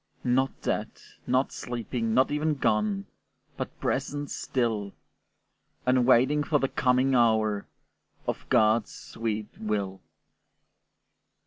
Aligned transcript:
Not 0.23 0.63
dead, 0.63 0.89
not 1.27 1.51
sleeping, 1.51 2.15
not 2.15 2.31
even 2.31 2.55
gone, 2.55 3.05
But 3.55 3.79
present 3.79 4.31
still, 4.31 4.93
And 5.85 6.07
waiting 6.07 6.43
for 6.43 6.57
the 6.57 6.69
coming 6.69 7.13
hour 7.13 7.67
Of 8.25 8.49
God's 8.49 8.91
sweet 8.91 9.49
will. 9.59 10.01